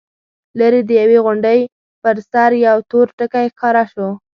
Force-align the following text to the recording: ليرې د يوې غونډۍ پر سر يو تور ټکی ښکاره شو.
ليرې 0.57 0.81
د 0.85 0.91
يوې 1.01 1.17
غونډۍ 1.25 1.59
پر 2.01 2.15
سر 2.31 2.51
يو 2.65 2.77
تور 2.89 3.07
ټکی 3.17 3.47
ښکاره 3.53 3.83
شو. 3.91 4.09